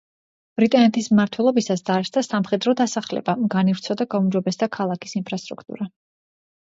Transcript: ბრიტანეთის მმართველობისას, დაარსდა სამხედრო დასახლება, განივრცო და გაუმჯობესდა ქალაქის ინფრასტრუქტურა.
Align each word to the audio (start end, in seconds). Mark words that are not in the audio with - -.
ბრიტანეთის 0.59 1.09
მმართველობისას, 1.15 1.83
დაარსდა 1.89 2.23
სამხედრო 2.27 2.75
დასახლება, 2.81 3.35
განივრცო 3.57 3.97
და 4.01 4.09
გაუმჯობესდა 4.15 4.71
ქალაქის 4.79 5.15
ინფრასტრუქტურა. 5.21 5.91